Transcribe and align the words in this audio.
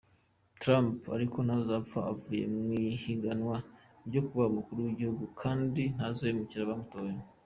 Trump 0.61 0.97
ariko 1.15 1.37
ntazopfa 1.45 1.99
avuye 2.11 2.43
mw’ihiganwa 2.55 3.57
ryo 4.07 4.21
kuba 4.27 4.43
umukuru 4.51 4.79
w’igihugu, 4.85 5.23
kandi 5.41 5.81
ntazohemukira 5.95 6.61
abamutoye. 6.65 7.15